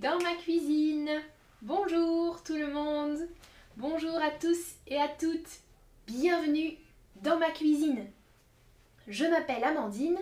dans 0.00 0.18
ma 0.18 0.34
cuisine. 0.34 1.10
Bonjour 1.62 2.42
tout 2.42 2.56
le 2.56 2.70
monde. 2.70 3.18
Bonjour 3.76 4.16
à 4.16 4.30
tous 4.30 4.74
et 4.86 5.00
à 5.00 5.08
toutes. 5.08 5.60
Bienvenue 6.06 6.76
dans 7.22 7.38
ma 7.38 7.50
cuisine. 7.50 8.06
Je 9.08 9.24
m'appelle 9.24 9.64
Amandine. 9.64 10.18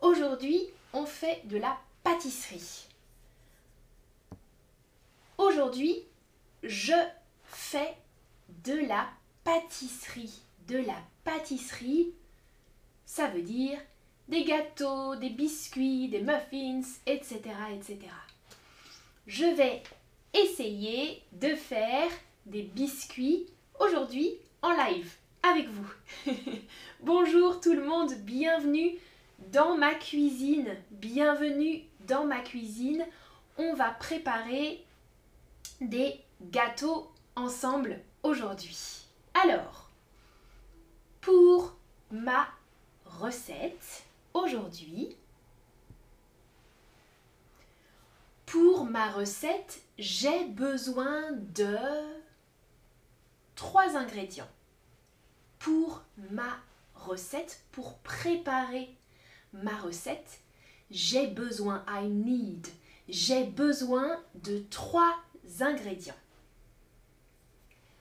Aujourd'hui, 0.00 0.60
on 0.92 1.06
fait 1.06 1.40
de 1.46 1.56
la 1.56 1.78
pâtisserie. 2.02 2.88
Aujourd'hui, 5.38 6.02
je 6.62 6.94
fais 7.44 7.96
de 8.64 8.74
la 8.74 9.08
pâtisserie. 9.42 10.42
De 10.66 10.76
la 10.76 11.00
pâtisserie, 11.24 12.12
ça 13.06 13.28
veut 13.28 13.42
dire 13.42 13.78
des 14.28 14.44
gâteaux, 14.44 15.16
des 15.16 15.30
biscuits, 15.30 16.08
des 16.08 16.20
muffins, 16.20 16.82
etc. 17.06 17.40
etc. 17.72 18.10
Je 19.28 19.44
vais 19.44 19.82
essayer 20.32 21.22
de 21.32 21.54
faire 21.54 22.08
des 22.46 22.62
biscuits 22.62 23.44
aujourd'hui 23.78 24.32
en 24.62 24.70
live 24.70 25.12
avec 25.42 25.68
vous. 25.68 26.32
Bonjour 27.00 27.60
tout 27.60 27.74
le 27.74 27.84
monde, 27.84 28.14
bienvenue 28.20 28.96
dans 29.52 29.76
ma 29.76 29.94
cuisine. 29.94 30.74
Bienvenue 30.90 31.82
dans 32.06 32.24
ma 32.24 32.40
cuisine. 32.40 33.04
On 33.58 33.74
va 33.74 33.90
préparer 33.90 34.82
des 35.82 36.18
gâteaux 36.40 37.12
ensemble 37.36 38.00
aujourd'hui. 38.22 39.04
Alors, 39.44 39.90
pour 41.20 41.76
ma 42.10 42.48
recette, 43.04 44.04
aujourd'hui, 44.32 45.18
pour 48.50 48.86
ma 48.86 49.10
recette, 49.10 49.82
j'ai 49.98 50.44
besoin 50.46 51.32
de 51.54 51.76
trois 53.54 53.96
ingrédients. 53.96 54.48
Pour 55.58 56.02
ma 56.30 56.56
recette, 56.94 57.62
pour 57.72 57.98
préparer 57.98 58.88
ma 59.52 59.76
recette, 59.76 60.40
j'ai 60.90 61.26
besoin, 61.26 61.84
I 61.88 62.08
need, 62.08 62.66
j'ai 63.08 63.44
besoin 63.44 64.18
de 64.42 64.62
trois 64.70 65.14
ingrédients. 65.60 66.14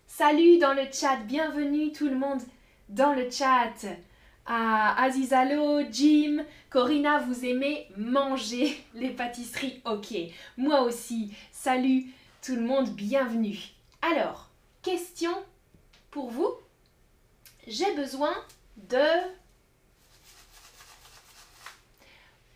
Salut 0.05 0.59
dans 0.59 0.73
le 0.73 0.83
chat, 0.91 1.17
bienvenue 1.25 1.91
tout 1.91 2.07
le 2.07 2.17
monde 2.17 2.41
dans 2.87 3.13
le 3.13 3.29
chat. 3.29 3.73
Ah, 4.49 4.95
Azizalo, 5.03 5.81
Jim, 5.91 6.45
Corinna, 6.69 7.19
vous 7.19 7.43
aimez 7.43 7.89
manger 7.97 8.81
les 8.93 9.09
pâtisseries 9.09 9.81
Ok, 9.83 10.15
moi 10.55 10.83
aussi. 10.83 11.33
Salut 11.51 12.05
tout 12.41 12.55
le 12.55 12.61
monde, 12.61 12.89
bienvenue. 12.91 13.59
Alors, 14.01 14.49
question 14.81 15.33
pour 16.11 16.29
vous. 16.29 16.53
J'ai 17.67 17.93
besoin 17.95 18.33
de... 18.77 19.03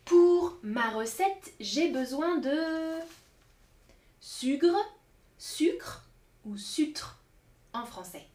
Pour 0.05 0.57
ma 0.63 0.91
recette, 0.91 1.51
j'ai 1.59 1.89
besoin 1.89 2.37
de... 2.37 2.99
Sucre, 4.21 4.77
sucre 5.37 6.05
ou 6.45 6.55
sucre 6.55 7.17
en 7.73 7.85
français. 7.85 8.25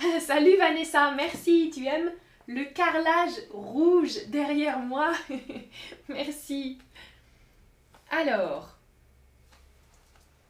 Salut 0.20 0.56
Vanessa, 0.56 1.10
merci, 1.12 1.70
tu 1.74 1.84
aimes 1.84 2.10
le 2.46 2.64
carrelage 2.64 3.34
rouge 3.52 4.26
derrière 4.28 4.78
moi? 4.78 5.12
Merci. 6.08 6.78
Alors, 8.10 8.76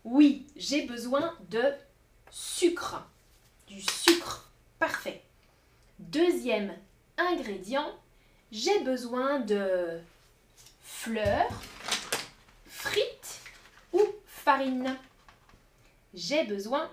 oui, 0.04 0.46
j'ai 0.56 0.86
besoin 0.86 1.34
de 1.48 1.62
sucre. 2.30 3.04
Du 3.66 3.80
sucre, 3.80 4.50
parfait. 4.78 5.22
Deuxième 5.98 6.72
ingrédient, 7.18 7.90
j'ai 8.52 8.78
besoin 8.80 9.40
de 9.40 9.98
fleurs, 10.82 11.50
frites 12.66 13.40
ou 13.92 14.00
farine. 14.26 14.96
J'ai 16.14 16.44
besoin 16.44 16.88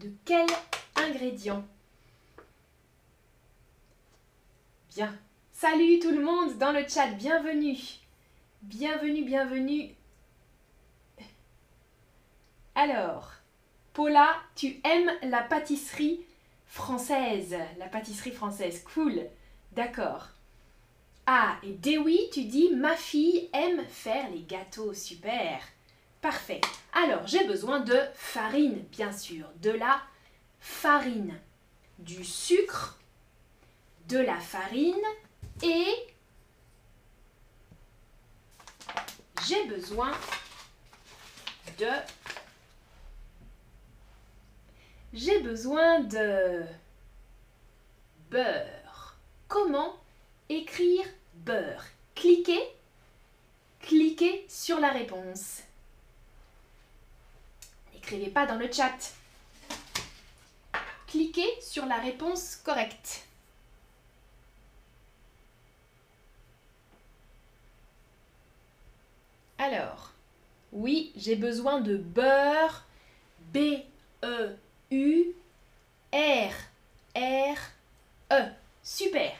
de 0.00 0.10
quel 0.24 0.46
ingrédient 0.94 1.64
Bien. 4.94 5.14
Salut 5.52 5.98
tout 6.00 6.10
le 6.10 6.22
monde 6.22 6.58
dans 6.58 6.72
le 6.72 6.86
chat, 6.86 7.08
bienvenue. 7.08 7.78
Bienvenue, 8.62 9.24
bienvenue. 9.24 9.94
Alors, 12.74 13.32
Paula, 13.94 14.36
tu 14.54 14.80
aimes 14.84 15.10
la 15.22 15.42
pâtisserie 15.42 16.20
française 16.66 17.56
La 17.78 17.86
pâtisserie 17.86 18.32
française, 18.32 18.84
cool. 18.94 19.26
D'accord. 19.72 20.28
Ah, 21.26 21.58
et 21.62 21.72
Dewi, 21.72 22.18
tu 22.32 22.44
dis 22.44 22.70
ma 22.74 22.94
fille 22.94 23.48
aime 23.52 23.84
faire 23.88 24.30
les 24.30 24.42
gâteaux, 24.42 24.94
super. 24.94 25.60
Parfait. 26.26 26.60
Alors, 26.92 27.24
j'ai 27.28 27.44
besoin 27.44 27.78
de 27.78 27.96
farine, 28.14 28.84
bien 28.90 29.12
sûr. 29.12 29.46
De 29.62 29.70
la 29.70 30.02
farine, 30.58 31.38
du 32.00 32.24
sucre, 32.24 32.98
de 34.08 34.18
la 34.18 34.40
farine 34.40 35.06
et 35.62 35.86
j'ai 39.46 39.68
besoin 39.68 40.10
de 41.78 41.86
j'ai 45.12 45.38
besoin 45.42 46.00
de 46.00 46.64
beurre. 48.32 49.16
Comment 49.46 49.94
écrire 50.48 51.06
beurre? 51.34 51.84
Cliquez 52.16 52.64
cliquez 53.78 54.44
sur 54.48 54.80
la 54.80 54.90
réponse. 54.90 55.62
N'écrivez 58.06 58.30
pas 58.30 58.46
dans 58.46 58.54
le 58.54 58.70
chat. 58.70 59.14
Cliquez 61.08 61.60
sur 61.60 61.86
la 61.86 61.96
réponse 61.96 62.54
correcte. 62.54 63.26
Alors, 69.58 70.12
oui, 70.70 71.10
j'ai 71.16 71.34
besoin 71.34 71.80
de 71.80 71.96
beurre. 71.96 72.84
B-E-U-R-R-E. 73.52 74.54
Super. 78.84 79.32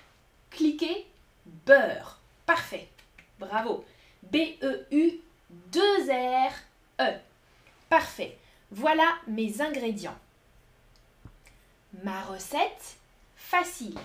Cliquez 0.50 1.06
beurre. 1.44 2.18
Parfait. 2.46 2.88
Bravo. 3.38 3.84
B-E-U-2-R-E. 4.24 5.20
Parfait. 7.88 8.36
Voilà 8.72 9.16
mes 9.28 9.60
ingrédients. 9.60 10.18
Ma 12.02 12.22
recette 12.22 12.96
facile. 13.36 13.98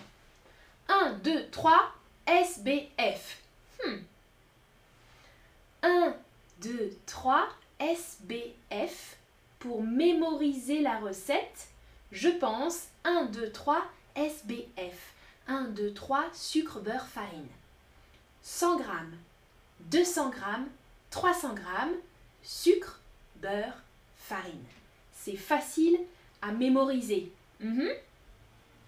1, 0.88 1.14
2, 1.24 1.50
3, 1.50 1.92
SBF. 2.28 3.42
1, 5.84 6.16
2, 6.62 6.98
3, 7.06 7.48
SBF. 7.80 9.18
Pour 9.60 9.84
mémoriser 9.84 10.82
la 10.82 11.00
recette, 11.00 11.68
je 12.12 12.30
pense 12.30 12.88
1, 13.04 13.26
2, 13.26 13.52
3, 13.52 13.84
SBF. 14.16 15.14
1, 15.48 15.66
2, 15.66 15.94
3, 15.94 16.26
sucre, 16.34 16.80
beurre, 16.80 17.08
farine. 17.08 17.48
100 18.44 18.78
g, 18.80 18.84
200 19.82 20.32
g, 20.32 20.38
300 21.10 21.56
g, 21.56 21.62
sucre, 22.44 23.00
beurre, 23.38 23.84
farine. 24.32 24.64
C'est 25.12 25.36
facile 25.36 26.00
à 26.42 26.54
mémoriser. 26.54 27.32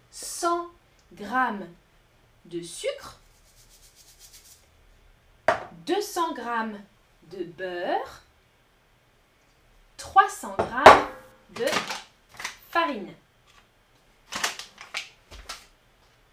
100 0.10 0.72
g 1.18 1.26
de 2.46 2.62
sucre, 2.62 3.20
200 5.86 6.36
g 6.36 6.42
de 7.38 7.44
beurre, 7.44 8.22
300 9.98 10.56
g 10.58 11.62
de 11.62 11.68
farine. 12.70 13.14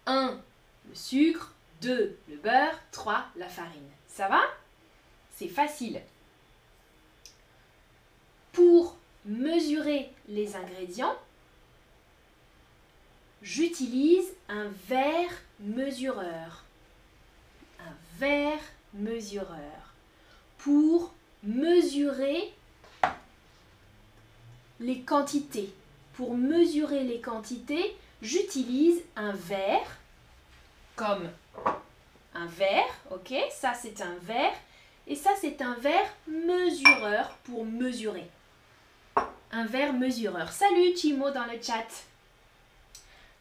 1 0.05 0.39
le 0.87 0.95
sucre, 0.95 1.53
2 1.81 2.17
le 2.29 2.37
beurre, 2.37 2.79
3 2.91 3.25
la 3.35 3.49
farine. 3.49 3.89
Ça 4.07 4.29
va? 4.29 4.41
C'est 5.35 5.49
facile. 5.49 6.01
Pour 8.53 9.00
mesurer 9.25 10.09
les 10.27 10.55
ingrédients, 10.55 11.15
j'utilise 13.41 14.27
un 14.49 14.69
verre 14.87 15.31
mesureur. 15.59 16.63
Un 17.79 17.93
verre 18.17 18.61
mesureur. 18.93 19.93
Pour 20.57 21.13
mesurer 21.43 22.53
les 24.79 25.01
quantités. 25.01 25.73
Pour 26.13 26.35
mesurer 26.35 27.03
les 27.03 27.21
quantités, 27.21 27.95
j'utilise 28.21 29.01
un 29.15 29.33
verre 29.33 29.97
comme 30.95 31.29
un 32.33 32.45
verre, 32.47 32.93
ok 33.11 33.33
Ça 33.51 33.73
c'est 33.73 34.01
un 34.01 34.15
verre 34.21 34.53
et 35.07 35.15
ça 35.15 35.31
c'est 35.39 35.61
un 35.61 35.75
verre 35.75 36.13
mesureur 36.27 37.37
pour 37.43 37.65
mesurer. 37.65 38.27
Un 39.53 39.65
verre 39.65 39.91
mesureur. 39.91 40.49
Salut 40.49 40.93
Timo 40.93 41.29
dans 41.29 41.43
le 41.43 41.61
chat. 41.61 41.85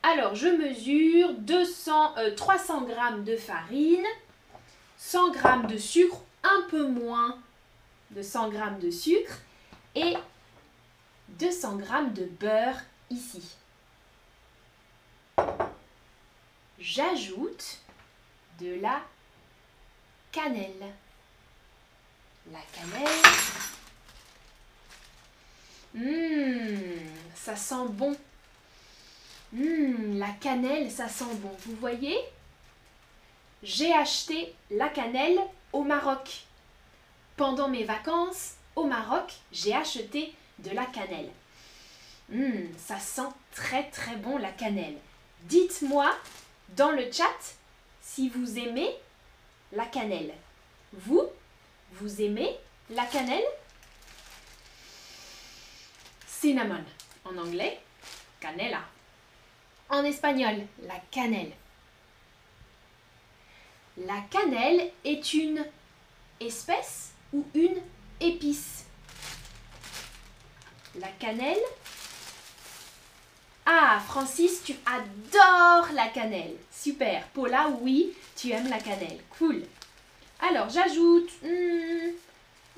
Alors 0.03 0.35
je 0.35 0.49
mesure 0.49 1.35
200, 1.35 2.15
300 2.37 2.89
g 2.89 2.95
de 3.25 3.37
farine, 3.37 4.07
100 4.97 5.33
g 5.35 5.39
de 5.69 5.79
sucre, 5.79 6.21
un 6.43 6.63
peu 6.69 6.89
moins 6.89 7.39
de 8.11 8.23
100 8.23 8.51
g 8.51 8.59
de 8.81 8.91
sucre 8.91 9.39
et 9.95 10.17
200 11.29 11.79
g 11.79 11.87
de 12.13 12.25
beurre 12.25 12.81
ici. 13.09 13.55
J'ajoute 16.81 17.79
de 18.59 18.81
la 18.81 19.01
cannelle. 20.33 20.93
La 22.51 22.61
cannelle. 22.73 23.80
Hum, 25.95 27.01
ça 27.35 27.57
sent 27.57 27.89
bon. 27.91 28.17
Hum, 29.55 30.19
la 30.19 30.31
cannelle, 30.41 30.91
ça 30.91 31.09
sent 31.09 31.35
bon. 31.37 31.51
Vous 31.67 31.77
voyez? 31.77 32.19
J'ai 33.63 33.93
acheté 33.93 34.55
la 34.71 34.89
cannelle 34.89 35.39
au 35.73 35.83
Maroc. 35.83 36.45
Pendant 37.37 37.69
mes 37.69 37.85
vacances 37.85 38.55
au 38.77 38.85
Maroc, 38.85 39.33
j'ai 39.53 39.75
acheté 39.75 40.33
de 40.59 40.71
la 40.71 40.87
cannelle. 40.87 41.31
Hum, 42.33 42.69
ça 42.79 42.99
sent 42.99 43.29
très 43.53 43.91
très 43.91 44.17
bon 44.17 44.39
la 44.39 44.53
cannelle. 44.53 44.97
Dites-moi 45.43 46.15
dans 46.77 46.93
le 46.93 47.11
chat 47.11 47.57
si 48.01 48.29
vous 48.29 48.59
aimez 48.59 48.95
la 49.73 49.87
cannelle. 49.87 50.33
Vous, 50.93 51.23
vous 51.93 52.23
aimez 52.23 52.57
la 52.91 53.05
cannelle? 53.07 53.45
Cinnamon 56.41 56.83
en 57.27 57.37
anglais, 57.37 57.79
canela. 58.41 58.81
En 59.91 60.03
espagnol, 60.05 60.55
la 60.85 60.99
cannelle. 61.11 61.53
La 63.99 64.23
cannelle 64.31 64.91
est 65.05 65.35
une 65.35 65.63
espèce 66.41 67.11
ou 67.35 67.45
une 67.53 67.77
épice. 68.23 68.87
La 70.99 71.09
cannelle. 71.09 71.61
Ah, 73.67 74.01
Francis, 74.09 74.63
tu 74.65 74.75
adores 74.87 75.93
la 75.93 76.09
cannelle. 76.09 76.57
Super. 76.73 77.27
Paula, 77.35 77.69
oui, 77.83 78.15
tu 78.35 78.49
aimes 78.49 78.71
la 78.71 78.81
cannelle. 78.81 79.21
Cool. 79.37 79.63
Alors, 80.41 80.71
j'ajoute 80.71 81.31
hmm, 81.43 82.13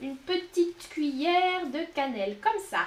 une 0.02 0.16
petite 0.16 0.88
cuillère 0.88 1.66
de 1.66 1.84
cannelle, 1.94 2.38
comme 2.42 2.60
ça. 2.68 2.86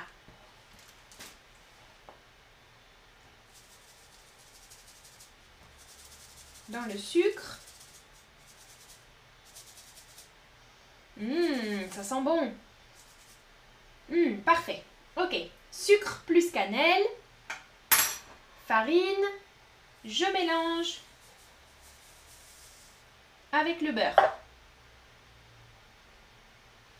Dans 6.69 6.85
le 6.85 6.97
sucre. 6.97 7.59
Hum, 11.21 11.89
ça 11.91 12.03
sent 12.03 12.21
bon. 12.21 12.53
Hum, 14.11 14.37
parfait. 14.41 14.83
Ok. 15.15 15.35
Sucre 15.71 16.23
plus 16.25 16.51
cannelle. 16.51 17.03
Farine. 18.67 19.25
Je 20.03 20.25
mélange 20.33 20.99
avec 23.51 23.81
le 23.81 23.91
beurre. 23.91 24.33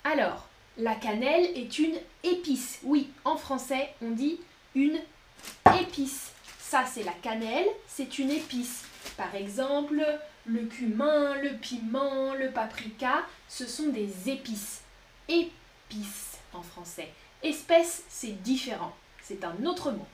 Alors, 0.04 0.48
la 0.78 0.96
cannelle 0.96 1.46
est 1.58 1.80
une 1.80 2.00
épice. 2.24 2.80
Oui, 2.84 3.12
en 3.24 3.38
français, 3.38 3.94
on 4.02 4.12
dit 4.12 4.40
une 4.74 5.00
épice. 5.80 6.32
Ça, 6.60 6.86
c'est 6.86 7.04
la 7.04 7.12
cannelle, 7.12 7.68
c'est 7.88 8.18
une 8.18 8.32
épice. 8.32 8.84
Par 9.18 9.34
exemple, 9.36 10.06
le 10.46 10.66
cumin, 10.66 11.36
le 11.36 11.54
piment, 11.54 12.34
le 12.34 12.52
paprika, 12.52 13.26
ce 13.48 13.66
sont 13.66 13.90
des 13.90 14.30
épices. 14.30 14.82
Épices 15.28 16.38
en 16.54 16.62
français. 16.62 17.10
Espèce, 17.42 18.04
c'est 18.10 18.42
différent. 18.44 18.96
C'est 19.22 19.44
un 19.44 19.66
autre 19.66 19.92
mot. 19.92 20.08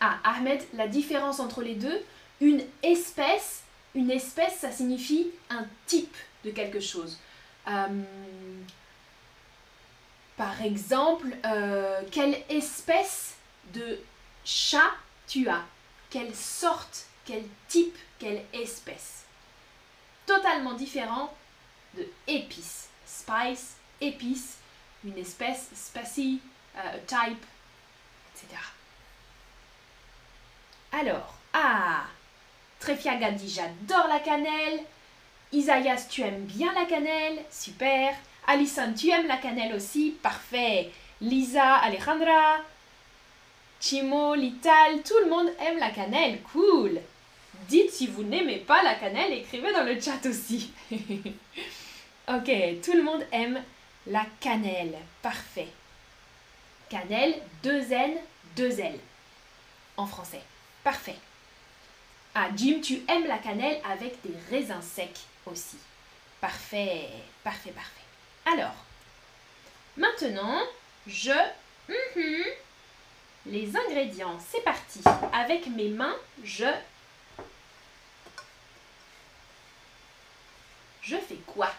Ah, 0.00 0.18
Ahmed, 0.22 0.62
la 0.74 0.86
différence 0.86 1.40
entre 1.40 1.62
les 1.62 1.74
deux, 1.74 2.00
une 2.40 2.62
espèce, 2.82 3.62
une 3.94 4.10
espèce, 4.10 4.58
ça 4.58 4.70
signifie 4.70 5.28
un 5.50 5.66
type 5.86 6.16
de 6.44 6.50
quelque 6.50 6.78
chose. 6.78 7.18
Euh, 7.66 8.02
par 10.36 10.62
exemple, 10.62 11.26
euh, 11.44 12.00
quelle 12.12 12.36
espèce 12.48 13.34
de 13.74 13.98
chat 14.44 14.92
tu 15.26 15.48
as? 15.48 15.64
Quelle 16.10 16.34
sorte, 16.34 17.06
quel 17.24 17.44
type, 17.68 17.96
quelle 18.18 18.42
espèce 18.52 19.24
Totalement 20.26 20.74
différent 20.74 21.34
de 21.94 22.06
épice. 22.26 22.88
Spice, 23.06 23.76
épice, 24.00 24.58
une 25.04 25.18
espèce, 25.18 25.68
species, 25.74 26.40
euh, 26.76 26.98
type, 27.06 27.44
etc. 28.34 28.60
Alors, 30.92 31.34
ah 31.52 32.04
Trefiaga 32.80 33.30
dit 33.32 33.50
j'adore 33.50 34.08
la 34.08 34.20
cannelle. 34.20 34.80
Isaias, 35.52 36.06
tu 36.08 36.22
aimes 36.22 36.44
bien 36.44 36.72
la 36.74 36.84
cannelle? 36.84 37.42
Super. 37.50 38.14
Alison, 38.46 38.92
tu 38.94 39.10
aimes 39.10 39.26
la 39.26 39.38
cannelle 39.38 39.74
aussi? 39.74 40.16
Parfait. 40.22 40.90
Lisa, 41.20 41.76
Alejandra, 41.76 42.58
Chimo, 43.80 44.34
Lital, 44.34 45.02
tout 45.02 45.18
le 45.22 45.30
monde 45.30 45.50
aime 45.60 45.78
la 45.78 45.90
cannelle. 45.90 46.40
Cool. 46.52 47.00
Dites 47.68 47.92
si 47.92 48.06
vous 48.06 48.24
n'aimez 48.24 48.58
pas 48.58 48.82
la 48.82 48.94
cannelle, 48.94 49.32
écrivez 49.32 49.72
dans 49.72 49.84
le 49.84 50.00
chat 50.00 50.24
aussi. 50.26 50.72
ok, 50.90 52.50
tout 52.82 52.94
le 52.94 53.02
monde 53.02 53.24
aime 53.30 53.62
la 54.06 54.24
cannelle. 54.40 54.96
Parfait. 55.22 55.68
Cannelle, 56.88 57.34
deux 57.62 57.92
N, 57.92 58.16
deux 58.56 58.80
L. 58.80 58.98
En 59.96 60.06
français. 60.06 60.40
Parfait. 60.82 61.16
Ah, 62.34 62.48
Jim, 62.56 62.80
tu 62.82 63.02
aimes 63.08 63.26
la 63.26 63.38
cannelle 63.38 63.80
avec 63.84 64.20
des 64.22 64.34
raisins 64.50 64.82
secs 64.82 65.26
aussi. 65.46 65.76
Parfait, 66.40 67.08
parfait, 67.44 67.72
parfait. 67.72 67.92
Alors, 68.46 68.74
maintenant, 69.96 70.60
je... 71.06 71.32
Mhm, 71.88 72.44
les 73.48 73.76
ingrédients, 73.76 74.38
c'est 74.50 74.62
parti. 74.62 75.00
Avec 75.32 75.66
mes 75.68 75.88
mains, 75.88 76.16
je... 76.44 76.66
Je 81.02 81.16
fais 81.16 81.38
quoi? 81.46 81.70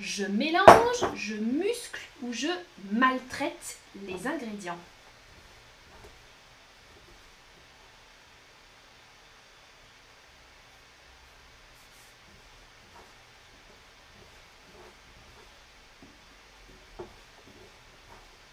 Je 0.00 0.24
mélange, 0.24 1.04
je 1.14 1.34
muscle 1.34 2.00
ou 2.22 2.32
je 2.32 2.48
maltraite 2.90 3.78
les 4.06 4.26
ingrédients. 4.26 4.78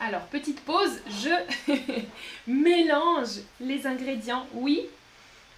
Alors, 0.08 0.22
petite 0.28 0.62
pause, 0.64 1.02
je 1.08 1.74
mélange 2.48 3.40
les 3.60 3.88
ingrédients, 3.88 4.46
oui. 4.54 4.86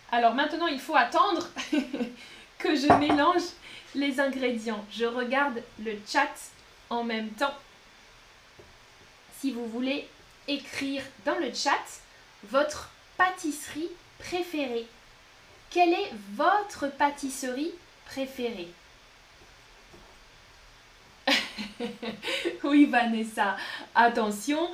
Alors 0.09 0.35
maintenant, 0.35 0.67
il 0.67 0.79
faut 0.79 0.95
attendre 0.95 1.49
que 2.57 2.73
je 2.73 2.87
mélange 2.93 3.41
les 3.93 4.21
ingrédients. 4.21 4.85
Je 4.89 5.03
regarde 5.03 5.61
le 5.83 5.97
chat 6.07 6.33
en 6.89 7.03
même 7.03 7.27
temps. 7.31 7.53
Si 9.37 9.51
vous 9.51 9.67
voulez 9.67 10.07
écrire 10.47 11.03
dans 11.25 11.37
le 11.39 11.53
chat 11.53 11.83
votre 12.45 12.89
pâtisserie 13.17 13.91
préférée. 14.17 14.87
Quelle 15.69 15.91
est 15.91 16.11
votre 16.35 16.87
pâtisserie 16.87 17.73
préférée? 18.05 18.71
oui, 22.67 22.85
Vanessa, 22.85 23.57
attention, 23.95 24.69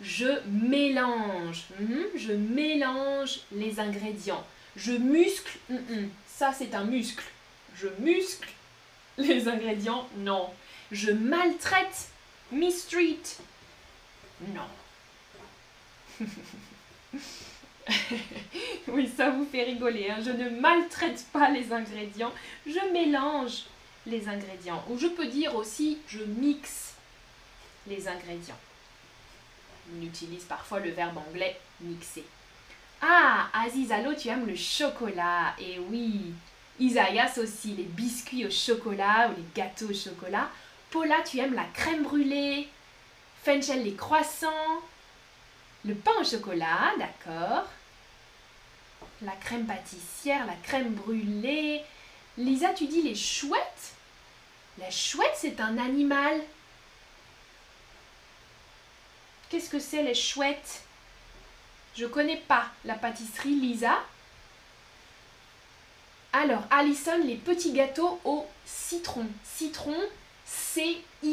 je 0.00 0.40
mélange. 0.46 1.64
Mhm, 1.80 2.04
je 2.16 2.32
mélange 2.32 3.40
les 3.52 3.78
ingrédients. 3.80 4.44
Je 4.76 4.92
muscle. 4.92 5.58
hum, 5.70 5.78
hum, 5.90 6.08
Ça, 6.26 6.52
c'est 6.52 6.74
un 6.74 6.84
muscle. 6.84 7.24
Je 7.74 7.88
muscle 7.98 8.48
les 9.18 9.48
ingrédients. 9.48 10.06
Non. 10.18 10.50
Je 10.92 11.10
maltraite. 11.12 12.08
Mistreat. 12.52 13.40
Non. 14.54 14.68
oui, 18.88 19.10
ça 19.16 19.30
vous 19.30 19.44
fait 19.46 19.64
rigoler. 19.64 20.10
hein. 20.10 20.18
Je 20.24 20.30
ne 20.30 20.50
maltraite 20.60 21.24
pas 21.32 21.50
les 21.50 21.72
ingrédients. 21.72 22.32
Je 22.66 22.92
mélange 22.92 23.64
les 24.06 24.28
ingrédients. 24.28 24.84
Ou 24.90 24.98
je 24.98 25.06
peux 25.08 25.26
dire 25.26 25.54
aussi, 25.56 25.98
je 26.06 26.22
mixe 26.22 26.94
les 27.88 28.08
ingrédients. 28.08 28.58
On 29.94 30.02
utilise 30.02 30.44
parfois 30.44 30.80
le 30.80 30.90
verbe 30.90 31.18
anglais 31.18 31.58
mixer. 31.80 32.24
Ah, 33.00 33.48
Aziz 33.52 33.92
Allo, 33.92 34.14
tu 34.14 34.28
aimes 34.28 34.46
le 34.46 34.56
chocolat. 34.56 35.54
Et 35.58 35.78
oui, 35.78 36.32
Isaïas 36.80 37.38
aussi, 37.38 37.74
les 37.74 37.84
biscuits 37.84 38.46
au 38.46 38.50
chocolat 38.50 39.30
ou 39.30 39.36
les 39.36 39.44
gâteaux 39.54 39.90
au 39.90 39.94
chocolat. 39.94 40.48
Paula, 40.90 41.22
tu 41.22 41.38
aimes 41.38 41.54
la 41.54 41.66
crème 41.74 42.02
brûlée. 42.02 42.68
Fenchel, 43.44 43.84
les 43.84 43.94
croissants. 43.94 44.80
Le 45.84 45.94
pain 45.94 46.12
au 46.20 46.24
chocolat, 46.24 46.92
d'accord. 46.98 47.64
La 49.22 49.32
crème 49.32 49.66
pâtissière, 49.66 50.46
la 50.46 50.56
crème 50.62 50.94
brûlée. 50.94 51.82
Lisa, 52.36 52.74
tu 52.74 52.86
dis 52.86 53.02
les 53.02 53.14
chouettes 53.14 53.94
La 54.78 54.90
chouette, 54.90 55.36
c'est 55.36 55.60
un 55.60 55.78
animal. 55.78 56.40
Qu'est-ce 59.48 59.70
que 59.70 59.78
c'est 59.78 60.02
les 60.02 60.14
chouettes? 60.14 60.82
Je 61.94 62.06
connais 62.06 62.36
pas 62.36 62.66
la 62.84 62.94
pâtisserie 62.94 63.54
Lisa. 63.54 63.98
Alors, 66.32 66.64
Alison, 66.70 67.18
les 67.24 67.36
petits 67.36 67.72
gâteaux 67.72 68.20
au 68.24 68.46
citron. 68.66 69.26
Citron, 69.44 69.96
C-I-T-R-O-N. 70.44 71.32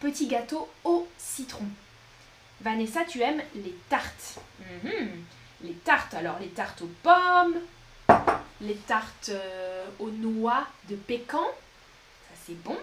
Petit 0.00 0.26
gâteau 0.26 0.68
au 0.82 1.06
citron. 1.18 1.66
Vanessa, 2.60 3.04
tu 3.04 3.20
aimes 3.20 3.42
les 3.54 3.76
tartes. 3.88 4.40
Mhm. 4.82 5.24
Les 5.62 5.74
tartes, 5.74 6.14
alors 6.14 6.38
les 6.38 6.48
tartes 6.48 6.82
aux 6.82 6.90
pommes, 7.02 7.60
les 8.60 8.76
tartes 8.76 9.28
euh, 9.30 9.86
aux 9.98 10.10
noix 10.10 10.66
de 10.88 10.96
pécan. 10.96 11.46
Ça, 12.28 12.34
c'est 12.46 12.60
bon. 12.62 12.76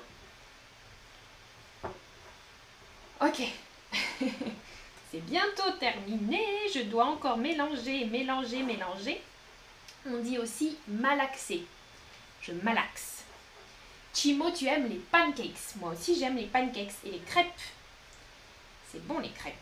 Ok. 3.25 3.42
c'est 5.12 5.22
bientôt 5.25 5.72
terminé. 5.80 6.44
Je 6.74 6.82
dois 6.82 7.06
encore 7.06 7.38
mélanger, 7.38 8.03
mélanger, 8.06 8.63
mélanger. 8.63 9.22
On 10.06 10.18
dit 10.18 10.38
aussi 10.38 10.77
malaxer. 10.89 11.63
Je 12.42 12.51
malaxe. 12.51 13.24
Chimo, 14.13 14.51
tu 14.51 14.65
aimes 14.65 14.89
les 14.89 14.98
pancakes. 14.98 15.75
Moi 15.77 15.92
aussi, 15.92 16.20
j'aime 16.20 16.36
les 16.36 16.48
pancakes 16.48 16.96
et 17.06 17.12
les 17.12 17.20
crêpes. 17.20 17.48
C'est 18.92 19.06
bon 19.08 19.20
les 19.20 19.32
crêpes. 19.32 19.56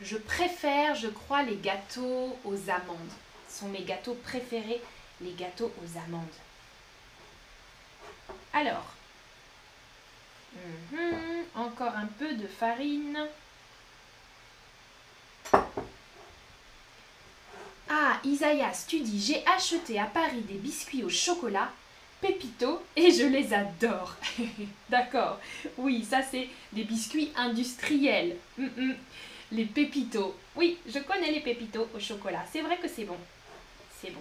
Je 0.00 0.16
préfère, 0.16 0.96
je 0.96 1.08
crois, 1.08 1.44
les 1.44 1.56
gâteaux 1.56 2.36
aux 2.44 2.70
amandes. 2.70 3.12
Ce 3.48 3.60
sont 3.60 3.68
mes 3.68 3.82
gâteaux 3.82 4.14
préférés, 4.14 4.82
les 5.20 5.32
gâteaux 5.32 5.72
aux 5.82 5.98
amandes. 5.98 6.26
Alors, 8.52 8.97
mhm, 10.54 11.44
encore 11.54 11.96
un 11.96 12.06
peu 12.18 12.34
de 12.34 12.46
farine. 12.46 13.18
Ah, 17.90 18.20
Isaïas, 18.24 18.84
tu 18.86 19.00
dis 19.00 19.20
j'ai 19.20 19.46
acheté 19.46 19.98
à 19.98 20.04
Paris 20.04 20.42
des 20.42 20.54
biscuits 20.54 21.04
au 21.04 21.08
chocolat, 21.08 21.70
Pépito, 22.20 22.82
et 22.96 23.10
je 23.10 23.24
les 23.24 23.54
adore. 23.54 24.16
D'accord. 24.90 25.40
Oui, 25.78 26.04
ça 26.04 26.20
c'est 26.22 26.48
des 26.72 26.84
biscuits 26.84 27.32
industriels. 27.36 28.36
Les 29.52 29.64
pépitos. 29.64 30.36
Oui, 30.56 30.78
je 30.86 30.98
connais 30.98 31.30
les 31.32 31.40
pépitos 31.40 31.88
au 31.94 31.98
chocolat. 31.98 32.44
C'est 32.52 32.60
vrai 32.60 32.76
que 32.76 32.88
c'est 32.88 33.04
bon. 33.04 33.16
C'est 34.00 34.10
bon. 34.10 34.20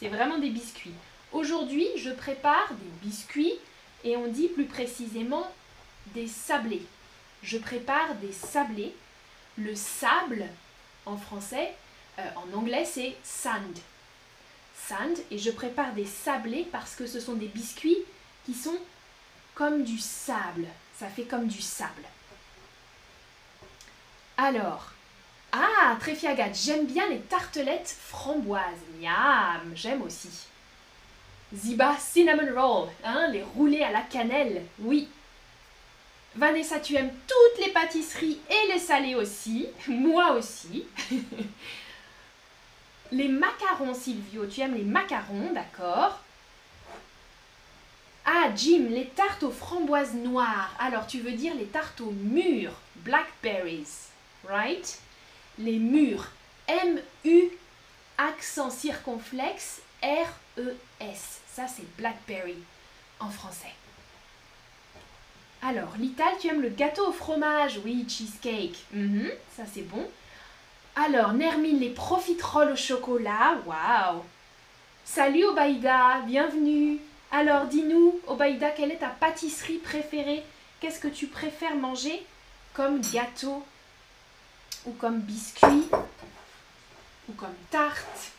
C'est 0.00 0.08
vraiment 0.08 0.38
des 0.38 0.50
biscuits. 0.50 0.94
Aujourd'hui, 1.32 1.86
je 1.96 2.10
prépare 2.10 2.68
des 2.70 3.08
biscuits 3.08 3.54
et 4.04 4.16
on 4.16 4.28
dit 4.28 4.48
plus 4.48 4.66
précisément 4.66 5.46
des 6.14 6.26
sablés. 6.26 6.86
Je 7.42 7.58
prépare 7.58 8.14
des 8.16 8.32
sablés. 8.32 8.94
Le 9.56 9.74
sable, 9.74 10.46
en 11.04 11.16
français, 11.16 11.74
euh, 12.18 12.28
en 12.36 12.56
anglais, 12.56 12.84
c'est 12.84 13.16
sand. 13.24 13.78
Sand. 14.88 15.18
Et 15.30 15.38
je 15.38 15.50
prépare 15.50 15.92
des 15.92 16.06
sablés 16.06 16.66
parce 16.70 16.94
que 16.94 17.06
ce 17.06 17.20
sont 17.20 17.34
des 17.34 17.48
biscuits 17.48 17.98
qui 18.46 18.54
sont 18.54 18.78
comme 19.54 19.82
du 19.82 19.98
sable. 19.98 20.66
Ça 20.98 21.08
fait 21.08 21.24
comme 21.24 21.48
du 21.48 21.60
sable. 21.60 22.02
Alors, 24.36 24.92
ah, 25.52 25.96
Tréfiagat, 25.98 26.52
j'aime 26.52 26.86
bien 26.86 27.08
les 27.08 27.20
tartelettes 27.20 27.96
framboises. 28.00 28.62
Miam, 29.00 29.72
j'aime 29.74 30.02
aussi. 30.02 30.28
Ziba, 31.54 31.96
cinnamon 31.98 32.54
roll, 32.54 32.88
hein, 33.04 33.28
les 33.32 33.42
roulés 33.42 33.82
à 33.82 33.90
la 33.90 34.02
cannelle, 34.02 34.64
oui. 34.80 35.08
Vanessa, 36.36 36.78
tu 36.78 36.94
aimes 36.94 37.12
toutes 37.26 37.64
les 37.64 37.72
pâtisseries 37.72 38.38
et 38.50 38.72
les 38.72 38.78
salés 38.78 39.14
aussi. 39.14 39.66
Moi 39.88 40.32
aussi. 40.32 40.84
les 43.12 43.28
macarons, 43.28 43.94
Silvio, 43.94 44.46
tu 44.46 44.60
aimes 44.60 44.74
les 44.74 44.84
macarons, 44.84 45.52
d'accord. 45.52 46.20
Ah, 48.26 48.50
Jim, 48.54 48.88
les 48.90 49.06
tartes 49.06 49.42
aux 49.42 49.50
framboises 49.50 50.14
noires. 50.14 50.74
Alors, 50.78 51.06
tu 51.06 51.20
veux 51.20 51.32
dire 51.32 51.54
les 51.54 51.64
tartes 51.64 52.02
aux 52.02 52.12
mûres, 52.12 52.78
blackberries, 52.96 53.88
right? 54.46 55.00
Les 55.58 55.78
mûres, 55.78 56.30
M-U, 56.66 57.48
accent 58.18 58.68
circonflexe, 58.68 59.80
R-E-S. 60.02 61.40
Ça, 61.50 61.66
c'est 61.66 61.96
blackberry 61.96 62.58
en 63.20 63.28
français. 63.30 63.72
Alors, 65.62 65.94
Lital, 65.98 66.34
tu 66.40 66.48
aimes 66.48 66.62
le 66.62 66.68
gâteau 66.68 67.08
au 67.08 67.12
fromage? 67.12 67.80
Oui, 67.84 68.06
cheesecake. 68.08 68.78
Mhm, 68.92 69.30
ça, 69.56 69.64
c'est 69.72 69.82
bon. 69.82 70.08
Alors, 70.94 71.32
Nermine, 71.32 71.80
les 71.80 71.90
profiteroles 71.90 72.72
au 72.72 72.76
chocolat? 72.76 73.58
Waouh 73.66 74.22
Salut 75.04 75.44
Obaïda, 75.44 76.20
bienvenue. 76.26 76.98
Alors, 77.32 77.66
dis-nous, 77.66 78.20
Obaïda, 78.26 78.70
quelle 78.70 78.92
est 78.92 78.98
ta 78.98 79.08
pâtisserie 79.08 79.78
préférée? 79.78 80.44
Qu'est-ce 80.80 81.00
que 81.00 81.08
tu 81.08 81.26
préfères 81.26 81.74
manger 81.74 82.24
comme 82.72 83.00
gâteau 83.00 83.64
ou 84.86 84.92
comme 84.92 85.18
biscuit 85.20 85.88
ou 87.28 87.32
comme 87.32 87.54
tarte? 87.70 88.32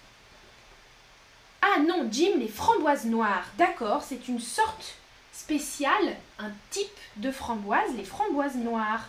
Ah 1.71 1.79
non, 1.79 2.07
Jim, 2.11 2.38
les 2.39 2.47
framboises 2.47 3.05
noires. 3.05 3.45
D'accord, 3.57 4.01
c'est 4.01 4.27
une 4.27 4.39
sorte 4.39 4.95
spéciale, 5.31 6.17
un 6.39 6.49
type 6.71 6.97
de 7.17 7.31
framboise, 7.31 7.93
les 7.95 8.03
framboises 8.03 8.55
noires. 8.55 9.07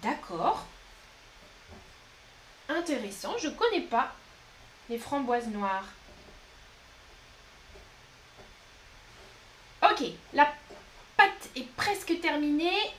D'accord. 0.00 0.64
Intéressant, 2.68 3.36
je 3.38 3.48
connais 3.48 3.80
pas 3.80 4.14
les 4.88 4.98
framboises 4.98 5.48
noires. 5.48 5.86
Ok, 9.82 10.04
la 10.34 10.52
pâte 11.16 11.50
est 11.56 11.68
presque 11.74 12.20
terminée. 12.20 12.92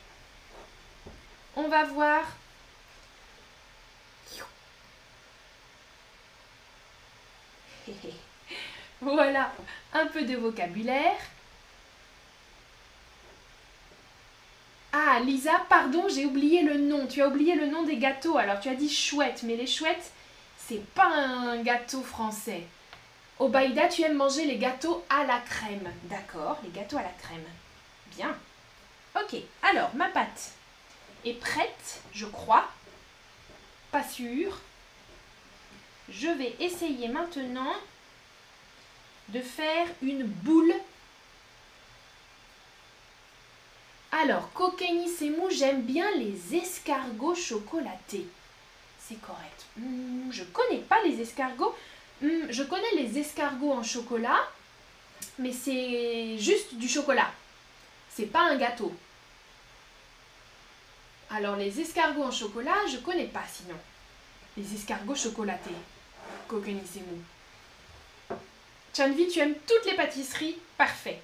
On 1.56 1.68
va 1.68 1.84
voir. 1.84 2.24
Voilà, 9.00 9.52
un 9.94 10.06
peu 10.06 10.22
de 10.22 10.36
vocabulaire. 10.36 11.16
Ah, 14.92 15.20
Lisa, 15.20 15.52
pardon, 15.68 16.08
j'ai 16.08 16.26
oublié 16.26 16.62
le 16.62 16.76
nom. 16.76 17.06
Tu 17.06 17.22
as 17.22 17.28
oublié 17.28 17.54
le 17.54 17.66
nom 17.66 17.84
des 17.84 17.96
gâteaux. 17.96 18.36
Alors, 18.36 18.60
tu 18.60 18.68
as 18.68 18.74
dit 18.74 18.92
chouette, 18.92 19.42
mais 19.44 19.56
les 19.56 19.66
chouettes, 19.66 20.12
c'est 20.58 20.84
pas 20.94 21.06
un 21.06 21.62
gâteau 21.62 22.02
français. 22.02 22.64
Obaïda, 23.38 23.88
tu 23.88 24.02
aimes 24.02 24.16
manger 24.16 24.44
les 24.44 24.58
gâteaux 24.58 25.04
à 25.08 25.24
la 25.24 25.38
crème. 25.38 25.90
D'accord, 26.04 26.58
les 26.62 26.70
gâteaux 26.70 26.98
à 26.98 27.02
la 27.02 27.12
crème. 27.22 27.44
Bien. 28.16 28.36
Ok, 29.16 29.36
alors, 29.62 29.94
ma 29.94 30.08
pâte 30.08 30.52
est 31.24 31.40
prête, 31.40 32.02
je 32.12 32.26
crois. 32.26 32.68
Pas 33.92 34.04
sûr. 34.04 34.60
Je 36.08 36.28
vais 36.28 36.54
essayer 36.60 37.08
maintenant 37.08 37.72
de 39.32 39.40
faire 39.40 39.86
une 40.02 40.24
boule 40.24 40.74
alors, 44.12 44.52
Kokeni 44.52 45.08
Semu, 45.08 45.50
j'aime 45.50 45.82
bien 45.82 46.10
les 46.16 46.56
escargots 46.56 47.34
chocolatés. 47.34 48.26
c'est 48.98 49.20
correct. 49.20 49.66
Hmm, 49.76 50.30
je 50.30 50.42
connais 50.44 50.80
pas 50.80 51.02
les 51.04 51.20
escargots. 51.20 51.74
Hmm, 52.20 52.50
je 52.50 52.62
connais 52.64 52.94
les 52.96 53.18
escargots 53.18 53.72
en 53.72 53.82
chocolat, 53.82 54.40
mais 55.38 55.52
c'est 55.52 56.36
juste 56.38 56.74
du 56.74 56.88
chocolat. 56.88 57.30
C'est 58.10 58.26
pas 58.26 58.40
un 58.40 58.56
gâteau. 58.56 58.92
Alors 61.30 61.56
les 61.56 61.80
escargots 61.80 62.24
en 62.24 62.32
chocolat, 62.32 62.86
je 62.90 62.96
connais 62.98 63.28
pas 63.28 63.44
sinon. 63.50 63.78
Les 64.56 64.74
escargots 64.74 65.14
chocolatés. 65.14 65.70
Kokenissez-vous. 66.48 67.22
Chanvi, 68.96 69.28
tu 69.28 69.38
aimes 69.38 69.54
toutes 69.66 69.86
les 69.86 69.96
pâtisseries 69.96 70.58
Parfait. 70.76 71.20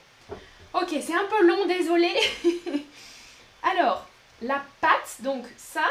Ok, 0.72 0.88
c'est 1.00 1.14
un 1.14 1.24
peu 1.24 1.46
long, 1.46 1.66
désolé. 1.66 2.12
Alors, 3.62 4.06
la 4.42 4.62
pâte, 4.80 5.16
donc 5.20 5.44
ça, 5.56 5.84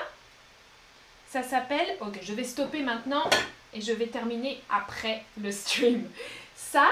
ça 1.29 1.43
s'appelle... 1.43 1.97
Ok, 2.01 2.19
je 2.21 2.33
vais 2.33 2.43
stopper 2.43 2.81
maintenant 2.81 3.29
et 3.73 3.81
je 3.81 3.91
vais 3.91 4.07
terminer 4.07 4.61
après 4.69 5.25
le 5.41 5.51
stream. 5.51 6.09
Ça, 6.55 6.87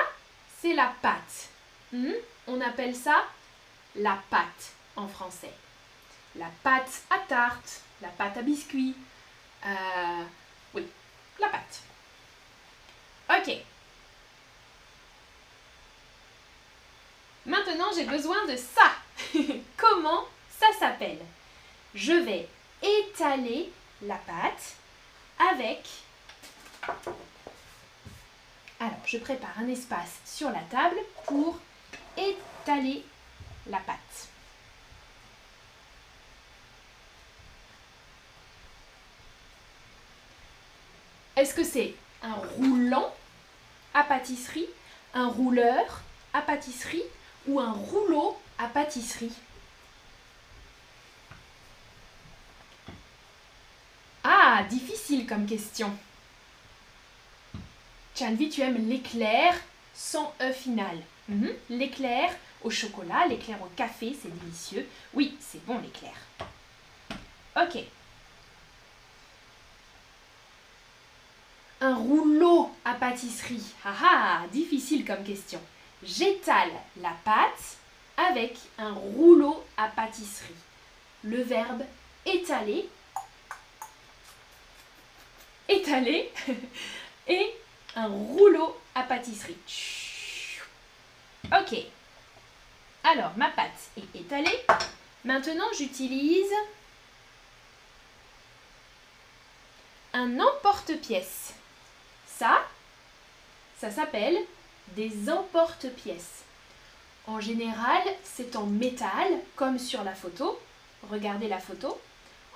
c'est 0.60 0.74
la 0.74 0.94
pâte. 1.02 1.50
Hmm? 1.92 2.14
On 2.48 2.60
appelle 2.60 2.96
ça 2.96 3.24
la 3.96 4.20
pâte 4.30 4.74
en 4.96 5.08
français. 5.08 5.54
La 6.36 6.50
pâte 6.64 7.04
à 7.10 7.20
tarte, 7.20 7.82
la 8.02 8.10
pâte 8.10 8.38
à 8.38 8.42
biscuit. 8.42 8.96
Euh, 9.66 10.24
oui, 10.74 10.88
la 11.40 11.48
pâte. 11.48 11.84
Ok. 13.30 13.56
Maintenant, 17.46 17.92
j'ai 17.96 18.06
besoin 18.06 18.46
de 18.46 18.56
ça. 18.56 18.94
Comment 19.78 20.26
ça 20.60 20.68
s'appelle? 20.80 21.20
Je 21.94 22.14
vais 22.14 22.48
étaler 22.82 23.72
la 24.02 24.16
pâte 24.16 24.76
avec... 25.52 25.88
Alors, 28.80 29.00
je 29.06 29.18
prépare 29.18 29.58
un 29.60 29.68
espace 29.68 30.20
sur 30.26 30.50
la 30.50 30.62
table 30.72 30.98
pour 31.26 31.60
étaler 32.18 33.04
la 33.68 33.78
pâte. 33.78 34.28
Est-ce 41.36 41.54
que 41.54 41.64
c'est 41.64 41.96
un 42.22 42.34
roulant 42.34 43.14
à 43.94 44.04
pâtisserie, 44.04 44.70
un 45.14 45.28
rouleur 45.28 46.02
à 46.34 46.42
pâtisserie 46.42 47.04
ou 47.48 47.60
un 47.60 47.72
rouleau 47.72 48.38
à 48.58 48.68
pâtisserie 48.68 49.34
Ah, 54.24 54.64
difficile 54.70 55.26
comme 55.28 55.46
question. 55.46 55.92
Chanvi, 58.16 58.50
tu 58.50 58.62
aimes 58.62 58.88
l'éclair 58.88 59.54
sans 59.94 60.34
E 60.42 60.52
final. 60.54 60.98
Mhm. 61.28 61.50
L'éclair 61.70 62.32
au 62.64 62.70
chocolat, 62.70 63.28
l'éclair 63.28 63.62
au 63.62 63.68
café, 63.76 64.16
c'est 64.20 64.34
délicieux. 64.40 64.88
Oui, 65.14 65.38
c'est 65.40 65.64
bon 65.66 65.80
l'éclair. 65.80 66.14
Ok. 67.58 67.84
Un 71.82 71.96
rouleau 71.96 72.72
à 72.86 72.94
pâtisserie. 72.94 73.74
Ah 73.84 73.94
ah, 74.04 74.42
difficile 74.54 75.04
comme 75.04 75.24
question. 75.24 75.60
J'étale 76.06 76.72
la 76.98 77.12
pâte 77.24 77.78
avec 78.18 78.58
un 78.78 78.94
rouleau 78.94 79.64
à 79.78 79.88
pâtisserie. 79.88 80.54
Le 81.24 81.42
verbe 81.42 81.84
étaler, 82.26 82.90
étaler 85.70 86.32
et 87.28 87.54
un 87.96 88.08
rouleau 88.08 88.78
à 88.96 89.04
pâtisserie. 89.04 89.58
Ok. 91.46 91.78
Alors, 93.04 93.32
ma 93.38 93.50
pâte 93.50 93.90
est 93.98 94.20
étalée. 94.20 94.66
Maintenant, 95.24 95.68
j'utilise 95.78 96.52
un 100.14 100.40
emporte-pièce. 100.40 101.54
Ça, 102.28 102.62
ça 103.80 103.92
s'appelle 103.92 104.38
des 104.90 105.30
emporte-pièces. 105.30 106.44
En 107.26 107.40
général, 107.40 108.02
c'est 108.24 108.56
en 108.56 108.66
métal, 108.66 109.28
comme 109.56 109.80
sur 109.80 110.04
la 110.04 110.14
photo. 110.14 110.60
Regardez 111.10 111.48
la 111.48 111.60
photo. 111.60 112.00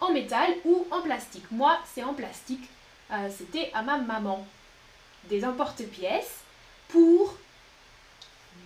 En 0.02 0.12
métal 0.12 0.54
ou 0.66 0.86
en 0.92 1.02
plastique. 1.02 1.50
Moi, 1.52 1.78
c'est 1.94 2.04
en 2.04 2.13
plastique. 2.13 2.70
Euh, 3.12 3.30
c'était 3.36 3.72
à 3.74 3.82
ma 3.82 3.98
maman. 3.98 4.46
Des 5.26 5.46
emporte-pièces 5.46 6.42
pour 6.90 7.36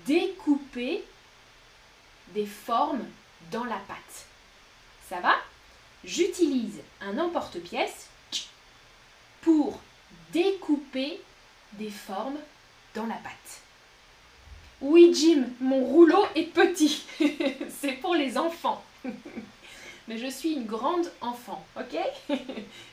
découper 0.05 1.03
des 2.29 2.45
formes 2.45 3.05
dans 3.51 3.63
la 3.63 3.77
pâte. 3.77 4.25
Ça 5.07 5.19
va? 5.19 5.35
J'utilise 6.03 6.81
un 7.01 7.17
emporte-pièce 7.19 8.07
pour 9.41 9.79
découper 10.31 11.21
des 11.73 11.89
formes 11.89 12.37
dans 12.95 13.05
la 13.05 13.15
pâte. 13.15 13.61
Oui, 14.81 15.13
Jim, 15.13 15.43
mon 15.59 15.83
rouleau 15.83 16.25
est 16.35 16.51
petit. 16.51 17.03
C'est 17.81 17.93
pour 17.93 18.15
les 18.15 18.37
enfants. 18.37 18.83
Mais 20.07 20.17
je 20.17 20.27
suis 20.27 20.53
une 20.53 20.65
grande 20.65 21.11
enfant, 21.21 21.63
ok? 21.77 21.97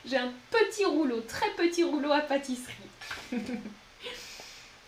J'ai 0.05 0.17
un 0.17 0.31
petit 0.51 0.85
rouleau, 0.85 1.21
très 1.21 1.49
petit 1.51 1.83
rouleau 1.83 2.11
à 2.11 2.19
pâtisserie. 2.19 2.73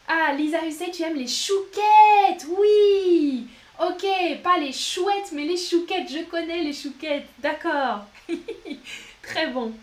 ah, 0.08 0.34
Lisa 0.34 0.66
Husset, 0.66 0.92
tu 0.92 1.02
aimes 1.02 1.16
les 1.16 1.28
chouquettes? 1.28 2.46
Oui 2.48 3.48
Ok, 3.84 4.06
pas 4.44 4.60
les 4.60 4.72
chouettes, 4.72 5.32
mais 5.34 5.46
les 5.46 5.58
chouquettes. 5.58 6.12
Je 6.12 6.24
connais 6.26 6.62
les 6.62 6.74
chouquettes. 6.74 7.28
D'accord. 7.40 8.06
très 9.24 9.48
bon. 9.48 9.74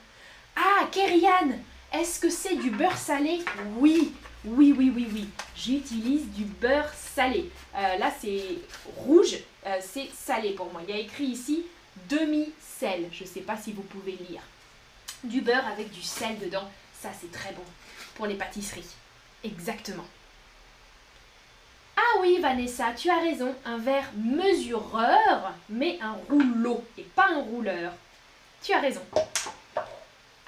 Ah, 0.55 0.87
Kerian, 0.93 1.51
est-ce 1.93 2.21
que 2.21 2.31
c'est 2.31 2.55
du 2.55 2.71
beurre 2.71 2.97
salé? 2.97 3.41
Oui, 3.79 4.13
oui, 4.45 4.75
oui, 4.77 4.93
oui, 4.95 5.09
oui. 5.13 5.29
J'utilise 5.57 6.27
du 6.29 6.45
beurre 6.45 6.93
salé. 6.95 7.51
Euh, 7.77 7.99
là, 7.99 8.13
c'est 8.21 8.59
rouge, 8.97 9.37
euh, 9.67 9.79
c'est 9.81 10.09
salé 10.15 10.53
pour 10.53 10.73
moi. 10.73 10.83
Il 10.87 10.95
y 10.95 10.99
a 10.99 11.01
écrit 11.01 11.25
ici 11.25 11.67
demi-sel. 12.09 13.09
Je 13.13 13.25
ne 13.25 13.29
sais 13.29 13.41
pas 13.41 13.57
si 13.57 13.73
vous 13.73 13.83
pouvez 13.83 14.19
lire. 14.29 14.43
Du 15.25 15.41
beurre 15.41 15.67
avec 15.67 15.91
du 15.91 16.03
sel 16.03 16.39
dedans. 16.39 16.69
Ça, 17.01 17.11
c'est 17.21 17.33
très 17.33 17.53
bon 17.53 17.65
pour 18.15 18.27
les 18.27 18.35
pâtisseries. 18.35 18.95
Exactement. 19.45 20.07
Ah 21.97 22.21
oui, 22.21 22.39
Vanessa, 22.41 22.93
tu 22.93 23.11
as 23.11 23.19
raison. 23.19 23.55
Un 23.65 23.79
verre 23.79 24.11
mesureur, 24.17 25.53
mais 25.69 25.99
un 26.01 26.17
rouleau 26.31 26.85
et 26.97 27.03
pas 27.03 27.29
un 27.31 27.43
rouleur. 27.43 27.93
Tu 28.63 28.73
as 28.73 28.81
raison. 28.81 29.03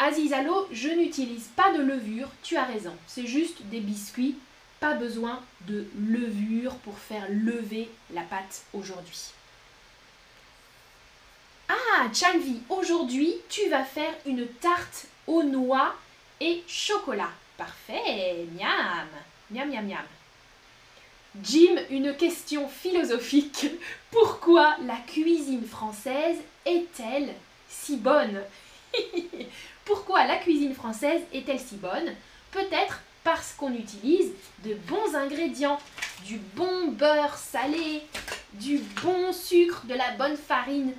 Azizalo, 0.01 0.67
je 0.73 0.89
n'utilise 0.89 1.49
pas 1.55 1.73
de 1.77 1.83
levure, 1.83 2.29
tu 2.43 2.57
as 2.57 2.65
raison. 2.65 2.97
C'est 3.07 3.27
juste 3.27 3.61
des 3.65 3.81
biscuits, 3.81 4.35
pas 4.81 4.95
besoin 4.95 5.41
de 5.67 5.87
levure 5.95 6.75
pour 6.77 6.99
faire 6.99 7.27
lever 7.29 7.91
la 8.15 8.23
pâte 8.23 8.63
aujourd'hui. 8.73 9.33
Ah, 11.69 12.07
Chanvi, 12.15 12.61
aujourd'hui, 12.71 13.35
tu 13.51 13.69
vas 13.69 13.85
faire 13.85 14.15
une 14.25 14.47
tarte 14.47 15.07
aux 15.27 15.43
noix 15.43 15.95
et 16.41 16.65
chocolat. 16.67 17.31
Parfait, 17.59 18.47
miam, 18.59 19.07
miam, 19.51 19.69
miam, 19.69 19.87
miam. 19.87 20.07
Jim, 21.43 21.77
une 21.91 22.17
question 22.17 22.69
philosophique. 22.69 23.67
Pourquoi 24.11 24.77
la 24.87 24.97
cuisine 24.97 25.67
française 25.67 26.39
est-elle 26.65 27.35
si 27.69 27.99
bonne? 27.99 28.41
Pourquoi 29.85 30.25
la 30.27 30.37
cuisine 30.37 30.75
française 30.75 31.23
est-elle 31.33 31.61
si 31.61 31.77
bonne? 31.77 32.15
Peut-être 32.51 33.01
parce 33.25 33.53
qu'on 33.53 33.75
utilise 33.75 34.33
de 34.65 34.75
bons 34.75 35.15
ingrédients, 35.15 35.79
du 36.25 36.39
bon 36.39 36.89
beurre 36.89 37.37
salé, 37.37 38.03
du 38.55 38.79
bon 39.03 39.33
sucre, 39.33 39.85
de 39.87 39.95
la 39.95 40.13
bonne 40.13 40.37
farine, 40.37 40.93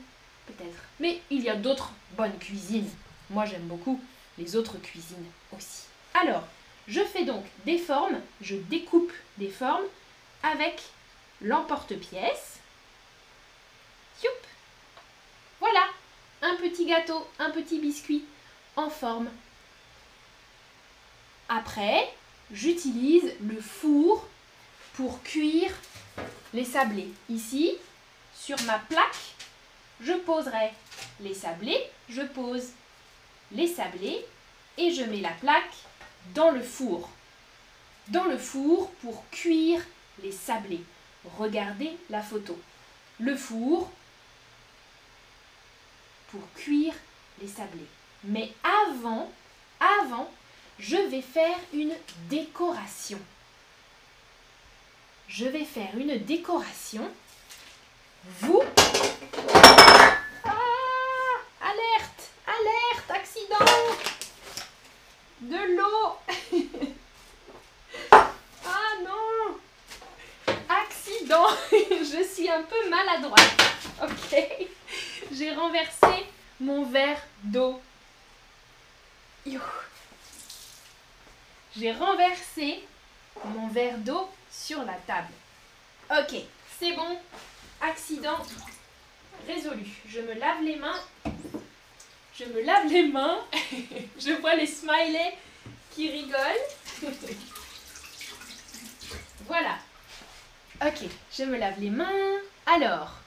peut-être. 0.47 0.77
Mais 0.99 1.21
il 1.29 1.41
y 1.41 1.49
a 1.49 1.55
d'autres 1.55 1.91
bonnes 2.15 2.37
cuisines. 2.37 2.89
Moi 3.29 3.45
j'aime 3.45 3.67
beaucoup 3.67 3.99
les 4.37 4.55
autres 4.55 4.77
cuisines 4.77 5.25
aussi. 5.55 5.83
Alors, 6.13 6.43
je 6.87 7.01
fais 7.01 7.25
donc 7.25 7.43
des 7.65 7.77
formes, 7.77 8.19
je 8.41 8.55
découpe 8.55 9.13
des 9.37 9.49
formes 9.49 9.85
avec 10.43 10.81
l'emporte-pièce. 11.41 12.59
Voilà, 15.59 15.85
un 16.41 16.55
petit 16.55 16.87
gâteau, 16.87 17.27
un 17.37 17.51
petit 17.51 17.77
biscuit 17.77 18.25
en 18.75 18.89
forme. 18.89 19.29
Après, 21.49 22.13
j'utilise 22.51 23.33
le 23.41 23.59
four 23.59 24.27
pour 24.93 25.21
cuire 25.23 25.71
les 26.53 26.65
sablés. 26.65 27.09
Ici, 27.29 27.73
sur 28.33 28.61
ma 28.63 28.79
plaque, 28.79 29.35
je 30.01 30.13
poserai 30.13 30.71
les 31.19 31.33
sablés, 31.33 31.81
je 32.09 32.21
pose 32.21 32.69
les 33.51 33.67
sablés 33.67 34.25
et 34.77 34.91
je 34.91 35.03
mets 35.03 35.21
la 35.21 35.31
plaque 35.31 35.75
dans 36.33 36.51
le 36.51 36.61
four. 36.61 37.09
Dans 38.07 38.25
le 38.25 38.37
four 38.37 38.91
pour 39.01 39.23
cuire 39.29 39.81
les 40.23 40.31
sablés. 40.31 40.83
Regardez 41.37 41.97
la 42.09 42.21
photo. 42.21 42.59
Le 43.19 43.35
four 43.35 43.91
pour 46.31 46.41
cuire 46.55 46.95
les 47.41 47.47
sablés. 47.47 47.87
Mais 48.23 48.51
avant, 48.63 49.31
avant, 49.79 50.29
je 50.77 50.95
vais 50.95 51.21
faire 51.21 51.57
une 51.73 51.93
décoration. 52.29 53.19
Je 55.27 55.45
vais 55.45 55.65
faire 55.65 55.97
une 55.97 56.17
décoration. 56.19 57.09
Vous... 58.41 58.61
Ah 60.43 60.55
Alerte 61.61 62.31
Alerte 62.45 63.09
Accident 63.09 63.65
De 65.41 65.75
l'eau 65.75 66.17
Ah 68.63 68.91
non 69.03 69.57
Accident 70.69 71.47
Je 71.71 72.23
suis 72.23 72.49
un 72.49 72.61
peu 72.61 72.89
maladroite. 72.89 73.57
Ok 74.03 74.37
J'ai 75.31 75.55
renversé 75.55 76.27
mon 76.59 76.85
verre 76.85 77.21
d'eau. 77.43 77.81
J'ai 81.77 81.91
renversé 81.93 82.83
mon 83.45 83.67
verre 83.69 83.97
d'eau 83.97 84.29
sur 84.51 84.83
la 84.83 84.95
table. 85.07 85.33
Ok, 86.09 86.35
c'est 86.79 86.93
bon. 86.93 87.17
Accident 87.81 88.37
résolu. 89.47 89.87
Je 90.07 90.19
me 90.19 90.33
lave 90.33 90.61
les 90.63 90.75
mains. 90.75 90.99
Je 92.37 92.45
me 92.45 92.61
lave 92.61 92.87
les 92.87 93.07
mains. 93.07 93.39
je 94.19 94.39
vois 94.39 94.55
les 94.55 94.67
smileys 94.67 95.37
qui 95.91 96.09
rigolent. 96.09 97.11
voilà. 99.47 99.77
Ok, 100.85 101.07
je 101.31 101.43
me 101.43 101.57
lave 101.57 101.79
les 101.79 101.89
mains. 101.89 102.39
Alors. 102.65 103.20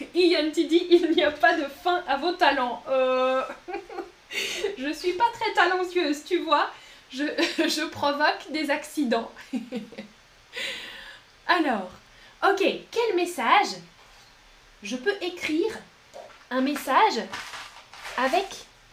Ian, 0.14 0.50
dis 0.52 0.86
il 0.90 1.10
n'y 1.12 1.22
a 1.22 1.30
pas 1.30 1.54
de 1.54 1.64
fin 1.64 2.02
à 2.06 2.16
vos 2.16 2.32
talents. 2.32 2.82
Euh... 2.88 3.42
je 4.78 4.92
suis 4.92 5.12
pas 5.12 5.30
très 5.32 5.52
talentueuse, 5.52 6.24
tu 6.24 6.38
vois. 6.38 6.70
Je, 7.10 7.24
je 7.58 7.86
provoque 7.86 8.50
des 8.50 8.70
accidents. 8.70 9.30
Alors, 11.46 11.90
ok, 12.42 12.64
quel 12.90 13.16
message 13.16 13.76
Je 14.82 14.96
peux 14.96 15.16
écrire 15.20 15.78
un 16.50 16.60
message 16.60 17.22
avec 18.18 18.46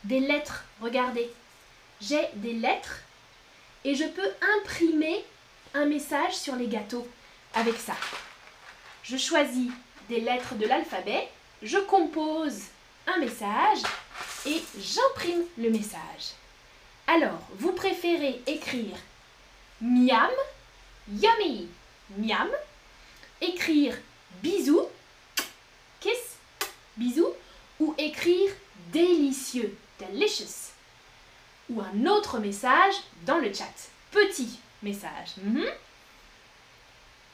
des 0.04 0.20
lettres. 0.20 0.64
Regardez, 0.82 1.30
j'ai 2.02 2.28
des 2.36 2.54
lettres 2.54 3.00
et 3.84 3.96
je 3.96 4.06
peux 4.06 4.30
imprimer 4.60 5.26
un 5.74 5.86
message 5.86 6.36
sur 6.36 6.56
les 6.56 6.68
gâteaux 6.68 7.08
avec 7.56 7.76
ça. 7.78 7.96
Je 9.04 9.18
choisis 9.18 9.72
des 10.10 10.22
lettres 10.22 10.56
de 10.56 10.66
l'alphabet, 10.66 11.28
je 11.62 11.78
compose 11.78 12.60
un 13.08 13.20
message 13.20 13.80
et 14.46 14.62
j'imprime 14.80 15.44
le 15.58 15.70
message. 15.70 16.34
Alors, 17.08 17.40
vous 17.58 17.74
préférez 17.74 18.42
écrire 18.48 18.96
miam, 19.82 20.32
yummy, 21.12 21.68
miam, 22.18 22.50
écrire 23.42 23.98
bisous, 24.42 24.88
kiss, 26.00 26.38
bisous, 26.98 27.34
ou 27.80 27.94
écrire 27.98 28.52
délicieux, 28.92 29.76
delicious, 30.00 30.72
ou 31.70 31.82
un 31.82 32.06
autre 32.06 32.40
message 32.40 32.94
dans 33.26 33.40
le 33.40 33.54
chat. 33.54 33.90
Petit 34.12 34.60
message. 34.82 35.38
Mhm. 35.42 35.66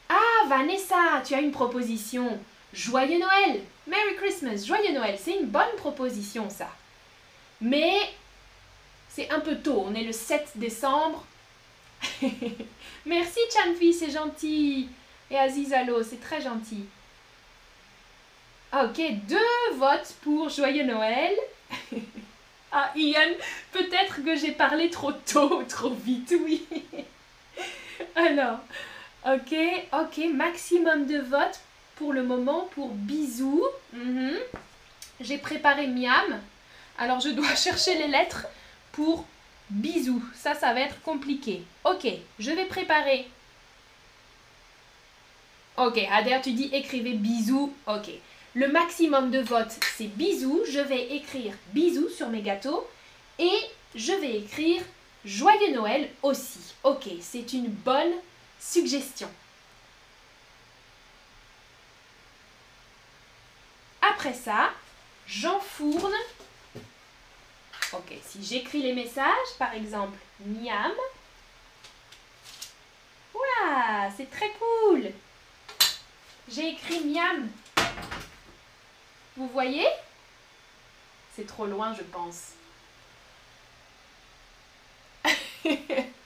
Ah, 0.10 0.48
Vanessa, 0.48 1.22
tu 1.26 1.36
as 1.36 1.42
une 1.42 1.52
proposition. 1.52 2.40
Joyeux 2.74 3.20
Noël, 3.20 3.62
Merry 3.88 4.16
Christmas, 4.18 4.64
Joyeux 4.66 4.94
Noël, 4.94 5.18
c'est 5.20 5.38
une 5.40 5.48
bonne 5.48 5.76
proposition 5.78 6.50
ça. 6.50 6.70
Mais 7.62 7.98
c'est 9.10 9.30
un 9.32 9.40
peu 9.40 9.58
tôt, 9.58 9.84
on 9.88 9.96
est 9.96 10.04
le 10.04 10.12
7 10.12 10.52
décembre. 10.56 11.26
Merci 13.06 13.40
Chanfi, 13.54 13.94
c'est 13.94 14.12
gentil. 14.12 14.90
Et 15.32 15.38
Azizalo, 15.38 16.04
c'est 16.04 16.22
très 16.22 16.42
gentil. 16.42 16.86
Ok, 18.72 19.02
deux 19.28 19.76
votes 19.78 20.16
pour 20.22 20.50
Joyeux 20.50 20.86
Noël. 20.86 21.34
ah, 22.72 22.92
Ian, 22.96 23.34
peut-être 23.72 24.24
que 24.24 24.36
j'ai 24.36 24.52
parlé 24.52 24.90
trop 24.90 25.12
tôt, 25.12 25.64
trop 25.68 25.90
vite, 25.90 26.34
oui. 26.44 26.66
Alors, 28.16 28.60
ok, 29.26 29.56
ok, 29.92 30.34
maximum 30.34 31.08
de 31.08 31.18
votes 31.20 31.60
pour 32.00 32.14
le 32.14 32.24
moment 32.24 32.70
pour 32.74 32.90
bisous. 32.90 33.66
Mhm. 33.94 34.38
J'ai 35.20 35.38
préparé 35.38 35.86
miam. 35.86 36.42
Alors 36.98 37.20
je 37.20 37.30
dois 37.30 37.56
chercher 37.66 37.96
les 37.96 38.08
lettres 38.08 38.48
pour 38.94 39.26
bisous. 39.70 40.24
Ça, 40.34 40.56
ça 40.56 40.74
va 40.74 40.80
être 40.80 41.02
compliqué. 41.02 41.62
Ok, 41.84 42.08
je 42.40 42.52
vais 42.52 42.66
préparer. 42.66 43.28
Ok, 45.78 46.00
Adair, 46.12 46.42
tu 46.42 46.54
dis 46.54 46.70
écrivez 46.74 47.14
bisous. 47.14 47.74
Ok. 47.86 48.10
Le 48.56 48.68
maximum 48.70 49.30
de 49.30 49.40
votes, 49.40 49.78
c'est 49.98 50.08
bisous. 50.08 50.62
Je 50.72 50.80
vais 50.80 51.16
écrire 51.16 51.54
bisous 51.74 52.10
sur 52.10 52.30
mes 52.30 52.42
gâteaux. 52.42 52.88
Et 53.38 53.60
je 53.94 54.14
vais 54.14 54.38
écrire 54.38 54.82
joyeux 55.26 55.74
Noël 55.74 56.10
aussi. 56.24 56.60
Ok, 56.84 57.08
c'est 57.22 57.54
une 57.54 57.68
bonne 57.68 58.14
suggestion. 58.60 59.30
Après 64.10 64.34
ça, 64.34 64.72
j'enfourne. 65.28 66.14
Ok, 67.94 68.14
si 68.26 68.44
j'écris 68.44 68.82
les 68.82 68.94
messages, 68.94 69.54
par 69.58 69.74
exemple, 69.74 70.18
miam. 70.46 70.92
Oula, 73.34 74.10
c'est 74.16 74.30
très 74.30 74.52
cool. 74.52 75.12
J'ai 76.50 76.70
écrit 76.70 77.06
miam. 77.06 77.50
Vous 79.38 79.48
voyez? 79.48 79.88
C'est 81.36 81.48
trop 81.48 81.66
loin, 81.66 81.94
je 81.94 82.04
pense. 82.04 82.54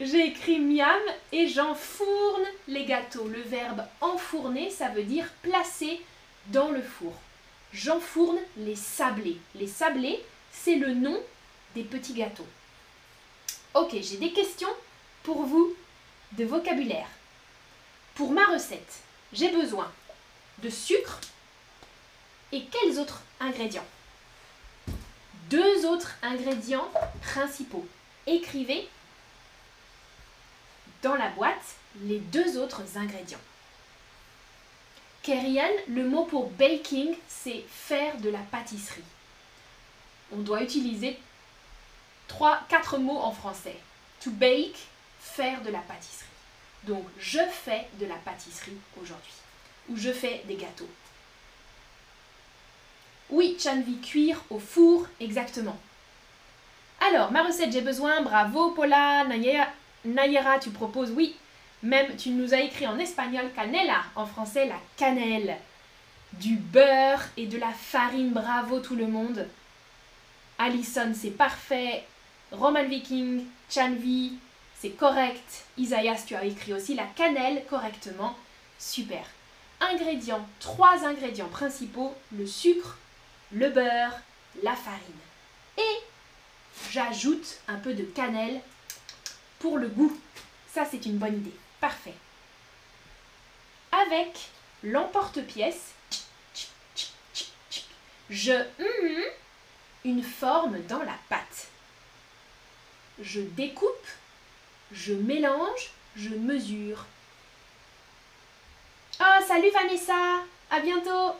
J'ai 0.00 0.26
écrit 0.26 0.58
miam 0.58 1.00
et 1.30 1.46
j'enfourne 1.46 2.44
les 2.66 2.84
gâteaux. 2.84 3.28
Le 3.28 3.40
verbe 3.42 3.84
enfourner, 4.00 4.70
ça 4.70 4.88
veut 4.88 5.04
dire 5.04 5.26
placer 5.42 6.00
dans 6.48 6.70
le 6.70 6.82
four. 6.82 7.14
J'enfourne 7.72 8.38
les 8.56 8.76
sablés. 8.76 9.38
Les 9.54 9.68
sablés, 9.68 10.20
c'est 10.52 10.76
le 10.76 10.94
nom 10.94 11.20
des 11.74 11.84
petits 11.84 12.14
gâteaux. 12.14 12.46
Ok, 13.74 13.96
j'ai 14.00 14.16
des 14.16 14.32
questions 14.32 14.68
pour 15.22 15.42
vous 15.42 15.74
de 16.32 16.44
vocabulaire. 16.44 17.08
Pour 18.14 18.30
ma 18.32 18.46
recette, 18.46 19.00
j'ai 19.32 19.50
besoin 19.50 19.90
de 20.62 20.70
sucre 20.70 21.20
et 22.52 22.64
quels 22.64 22.98
autres 22.98 23.22
ingrédients? 23.40 23.86
Deux 25.50 25.86
autres 25.86 26.14
ingrédients 26.22 26.88
principaux. 27.22 27.86
Écrivez 28.26 28.88
dans 31.04 31.14
la 31.14 31.28
boîte 31.28 31.76
les 32.00 32.18
deux 32.18 32.58
autres 32.58 32.82
ingrédients. 32.96 33.38
Kerian, 35.22 35.70
le 35.88 36.08
mot 36.08 36.24
pour 36.24 36.50
baking, 36.50 37.14
c'est 37.28 37.64
faire 37.68 38.16
de 38.18 38.30
la 38.30 38.40
pâtisserie. 38.50 39.04
On 40.32 40.38
doit 40.38 40.62
utiliser 40.62 41.18
trois, 42.26 42.60
quatre 42.68 42.98
mots 42.98 43.18
en 43.18 43.32
français. 43.32 43.76
To 44.22 44.30
bake, 44.30 44.86
faire 45.20 45.62
de 45.62 45.70
la 45.70 45.78
pâtisserie. 45.80 46.26
Donc, 46.84 47.04
je 47.18 47.40
fais 47.50 47.86
de 48.00 48.06
la 48.06 48.16
pâtisserie 48.16 48.76
aujourd'hui. 49.00 49.32
Ou 49.90 49.96
je 49.96 50.12
fais 50.12 50.42
des 50.46 50.56
gâteaux. 50.56 50.88
Oui, 53.30 53.56
Chanvi, 53.62 53.98
cuire 54.00 54.40
au 54.50 54.58
four, 54.58 55.06
exactement. 55.20 55.78
Alors, 57.00 57.30
ma 57.30 57.42
recette, 57.42 57.72
j'ai 57.72 57.80
besoin, 57.80 58.22
bravo 58.22 58.70
Paula, 58.70 59.24
Naya, 59.24 59.68
Nayera, 60.04 60.58
tu 60.58 60.70
proposes 60.70 61.10
oui. 61.10 61.36
Même, 61.82 62.16
tu 62.16 62.30
nous 62.30 62.54
as 62.54 62.60
écrit 62.60 62.86
en 62.86 62.98
espagnol 62.98 63.50
canela, 63.54 64.04
en 64.16 64.26
français 64.26 64.66
la 64.66 64.80
cannelle. 64.96 65.56
Du 66.34 66.56
beurre 66.56 67.22
et 67.36 67.46
de 67.46 67.58
la 67.58 67.70
farine, 67.70 68.30
bravo 68.30 68.80
tout 68.80 68.96
le 68.96 69.06
monde. 69.06 69.46
Alison, 70.58 71.12
c'est 71.14 71.30
parfait. 71.30 72.04
Roman 72.52 72.84
Viking, 72.84 73.44
Chanvi, 73.68 74.34
c'est 74.78 74.90
correct. 74.90 75.64
Isaias, 75.78 76.24
tu 76.26 76.34
as 76.34 76.44
écrit 76.44 76.72
aussi 76.72 76.94
la 76.94 77.06
cannelle 77.06 77.64
correctement. 77.68 78.36
Super. 78.78 79.24
Ingrédients, 79.80 80.46
trois 80.60 81.04
ingrédients 81.04 81.48
principaux, 81.48 82.14
le 82.32 82.46
sucre, 82.46 82.98
le 83.52 83.70
beurre, 83.70 84.18
la 84.62 84.74
farine. 84.74 85.00
Et 85.78 85.96
j'ajoute 86.90 87.60
un 87.68 87.76
peu 87.76 87.94
de 87.94 88.04
cannelle 88.04 88.60
pour 89.64 89.78
le 89.78 89.88
goût. 89.88 90.14
Ça, 90.74 90.84
c'est 90.84 91.06
une 91.06 91.16
bonne 91.16 91.36
idée. 91.36 91.54
Parfait. 91.80 92.12
Avec 93.90 94.50
l'emporte-pièce, 94.82 95.94
je 98.28 98.52
hum, 98.52 99.22
une 100.04 100.22
forme 100.22 100.82
dans 100.82 101.02
la 101.02 101.16
pâte. 101.30 101.68
Je 103.18 103.40
découpe, 103.40 104.06
je 104.92 105.14
mélange, 105.14 105.92
je 106.14 106.28
mesure. 106.28 107.06
Oh, 109.18 109.44
salut 109.48 109.70
Vanessa 109.72 110.42
À 110.70 110.80
bientôt 110.80 111.36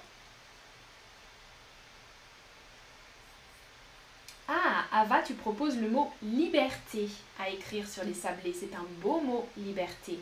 Ah, 4.49 4.84
Ava, 4.97 5.23
tu 5.23 5.35
proposes 5.35 5.77
le 5.77 5.91
mot 5.91 6.13
liberté 6.23 7.09
à 7.41 7.49
écrire 7.49 7.89
sur 7.89 8.05
les 8.05 8.15
sablés. 8.15 8.55
C'est 8.55 8.77
un 8.77 8.87
beau 9.03 9.21
mot, 9.21 9.49
liberté. 9.57 10.21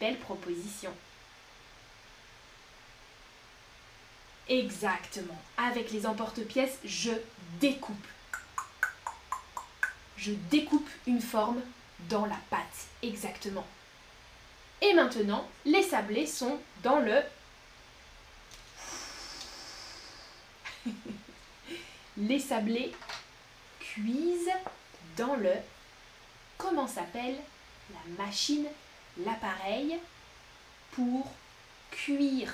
Belle 0.00 0.18
proposition. 0.18 0.90
Exactement. 4.48 5.38
Avec 5.58 5.92
les 5.92 6.06
emporte-pièces, 6.06 6.78
je 6.86 7.10
découpe. 7.60 8.06
Je 10.16 10.32
découpe 10.50 10.88
une 11.06 11.20
forme 11.20 11.60
dans 12.08 12.24
la 12.24 12.38
pâte. 12.48 12.88
Exactement. 13.02 13.66
Et 14.80 14.94
maintenant, 14.94 15.46
les 15.66 15.82
sablés 15.82 16.26
sont 16.26 16.58
dans 16.82 17.00
le... 17.00 17.20
les 22.16 22.38
sablés 22.38 22.94
dans 25.16 25.36
le... 25.36 25.52
Comment 26.58 26.86
s'appelle 26.86 27.36
la 27.92 28.24
machine, 28.24 28.66
l'appareil 29.24 29.98
pour 30.92 31.30
cuire 31.90 32.52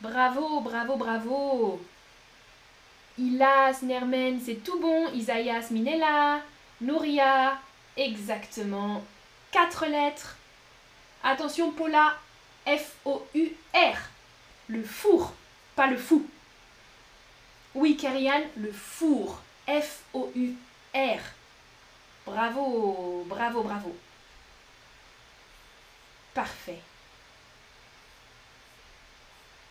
Bravo, 0.00 0.60
bravo, 0.60 0.96
bravo. 0.96 1.80
Ilas, 3.18 3.82
Nermen, 3.82 4.40
c'est 4.44 4.64
tout 4.64 4.80
bon. 4.80 5.12
Isaias, 5.12 5.70
Minella. 5.70 6.40
Nouria, 6.80 7.58
exactement. 7.96 9.04
Quatre 9.52 9.86
lettres. 9.86 10.36
Attention, 11.22 11.70
Paula. 11.70 12.16
F-O-U-R. 12.66 13.96
Le 14.68 14.82
four, 14.82 15.34
pas 15.76 15.86
le 15.86 15.96
fou. 15.96 16.26
Oui, 17.74 17.96
Kerian, 17.96 18.42
le 18.56 18.72
four. 18.72 19.40
F-O-U-R. 19.66 21.20
Bravo, 22.26 23.24
bravo, 23.28 23.62
bravo. 23.62 23.96
Parfait. 26.34 26.80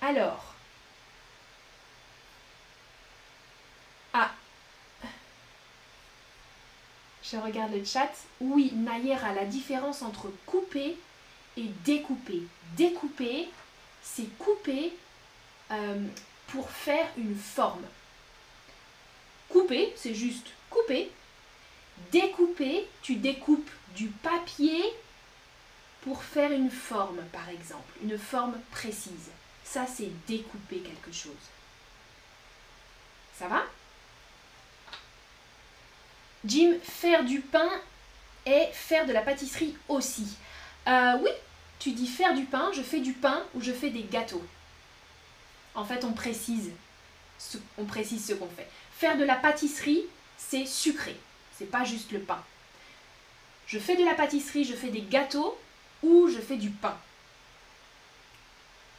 Alors. 0.01 0.55
Ah. 4.13 4.31
Je 7.23 7.37
regarde 7.37 7.73
le 7.73 7.83
chat. 7.83 8.11
Oui, 8.39 8.71
Nayera, 8.73 9.33
la 9.33 9.45
différence 9.45 10.01
entre 10.01 10.31
couper 10.45 10.97
et 11.57 11.67
découper. 11.85 12.43
Découper, 12.75 13.49
c'est 14.01 14.37
couper 14.37 14.93
euh, 15.71 16.07
pour 16.51 16.69
faire 16.69 17.07
une 17.17 17.35
forme. 17.35 17.83
Couper, 19.49 19.93
c'est 19.95 20.15
juste 20.15 20.47
couper. 20.69 21.11
Découper, 22.11 22.87
tu 23.01 23.15
découpes 23.15 23.69
du 23.95 24.07
papier 24.07 24.83
pour 26.01 26.23
faire 26.23 26.51
une 26.51 26.71
forme, 26.71 27.21
par 27.31 27.47
exemple, 27.49 27.93
une 28.03 28.17
forme 28.17 28.59
précise. 28.71 29.29
Ça, 29.63 29.85
c'est 29.85 30.09
découper 30.27 30.79
quelque 30.79 31.11
chose. 31.11 31.31
Ça 33.37 33.47
va? 33.47 33.63
Jim, 36.43 36.73
faire 36.81 37.23
du 37.23 37.39
pain 37.39 37.69
et 38.45 38.67
faire 38.73 39.05
de 39.05 39.13
la 39.13 39.21
pâtisserie 39.21 39.77
aussi. 39.87 40.37
Euh, 40.87 41.17
oui, 41.21 41.29
tu 41.79 41.91
dis 41.91 42.07
faire 42.07 42.33
du 42.33 42.45
pain, 42.45 42.71
je 42.73 42.81
fais 42.81 42.99
du 42.99 43.13
pain 43.13 43.43
ou 43.53 43.61
je 43.61 43.71
fais 43.71 43.91
des 43.91 44.03
gâteaux. 44.03 44.43
En 45.75 45.85
fait, 45.85 46.03
on 46.03 46.11
précise 46.11 46.71
ce, 47.37 47.57
on 47.77 47.85
précise 47.85 48.25
ce 48.25 48.33
qu'on 48.33 48.49
fait. 48.49 48.69
Faire 48.97 49.17
de 49.17 49.23
la 49.23 49.35
pâtisserie, 49.35 50.03
c'est 50.37 50.65
sucré. 50.65 51.15
C'est 51.57 51.69
pas 51.69 51.83
juste 51.83 52.11
le 52.11 52.19
pain. 52.19 52.43
Je 53.67 53.79
fais 53.79 53.95
de 53.95 54.03
la 54.03 54.13
pâtisserie, 54.13 54.65
je 54.65 54.75
fais 54.75 54.89
des 54.89 55.01
gâteaux 55.01 55.57
ou 56.03 56.27
je 56.27 56.39
fais 56.39 56.57
du 56.57 56.69
pain. 56.69 56.97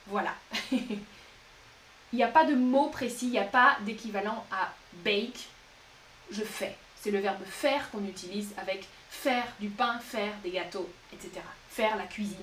Voilà. 0.07 0.35
il 0.73 0.99
n'y 2.13 2.23
a 2.23 2.29
pas 2.29 2.45
de 2.45 2.55
mot 2.55 2.89
précis, 2.89 3.27
il 3.27 3.33
n'y 3.33 3.39
a 3.39 3.45
pas 3.45 3.77
d'équivalent 3.83 4.45
à 4.51 4.73
bake. 5.05 5.49
Je 6.31 6.43
fais. 6.43 6.77
C'est 7.01 7.11
le 7.11 7.19
verbe 7.19 7.45
faire 7.45 7.91
qu'on 7.91 8.05
utilise 8.07 8.55
avec 8.57 8.87
faire 9.11 9.47
du 9.61 9.69
pain, 9.69 9.99
faire 9.99 10.33
des 10.43 10.51
gâteaux, 10.51 10.89
etc. 11.13 11.41
Faire 11.69 11.97
la 11.97 12.07
cuisine. 12.07 12.37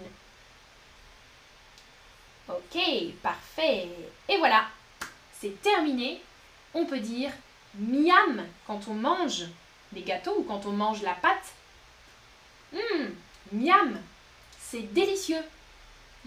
Ok, 2.49 2.81
parfait. 3.21 3.87
Et 4.27 4.37
voilà, 4.37 4.65
c'est 5.39 5.61
terminé. 5.61 6.21
On 6.73 6.85
peut 6.85 6.99
dire 6.99 7.31
miam 7.75 8.43
quand 8.65 8.87
on 8.87 8.95
mange 8.95 9.45
les 9.93 10.01
gâteaux 10.01 10.39
ou 10.39 10.43
quand 10.43 10.65
on 10.65 10.71
mange 10.71 11.03
la 11.03 11.13
pâte. 11.13 11.53
Hum, 12.73 13.13
miam, 13.51 13.99
c'est 14.59 14.93
délicieux. 14.93 15.43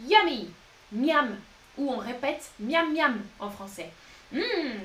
Yummy 0.06 0.50
miam, 0.92 1.36
ou 1.76 1.90
on 1.90 1.98
répète 1.98 2.50
miam 2.60 2.92
miam 2.92 3.20
en 3.40 3.50
français. 3.50 3.90
Hum, 4.32 4.40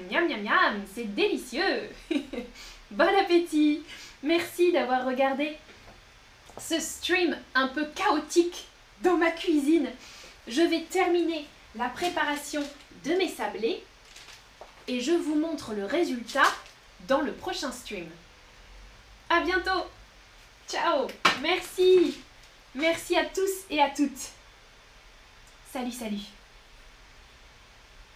miam 0.10 0.28
miam 0.28 0.42
miam, 0.42 0.82
c'est 0.94 1.14
délicieux. 1.14 1.90
bon 2.92 3.20
appétit. 3.20 3.84
Merci 4.24 4.72
d'avoir 4.72 5.06
regardé 5.06 5.56
ce 6.58 6.80
stream 6.80 7.38
un 7.54 7.68
peu 7.68 7.86
chaotique 7.94 8.68
dans 9.04 9.18
ma 9.18 9.30
cuisine. 9.30 9.90
Je 10.48 10.62
vais 10.62 10.84
terminer 10.84 11.46
la 11.76 11.90
préparation 11.90 12.64
de 13.06 13.14
mes 13.14 13.30
sablés 13.30 13.84
et 14.88 15.02
je 15.02 15.12
vous 15.12 15.36
montre 15.36 15.74
le 15.74 15.86
résultat 15.86 16.48
dans 17.08 17.22
le 17.22 17.34
prochain 17.34 17.72
stream. 17.72 18.08
À 19.30 19.42
bientôt. 19.42 19.86
Ciao. 20.68 21.08
Merci. 21.42 22.18
Merci 22.76 23.18
à 23.18 23.26
tous 23.26 23.66
et 23.70 23.82
à 23.82 23.90
toutes. 23.90 24.32
Salut, 25.72 25.92
salut 25.92 26.37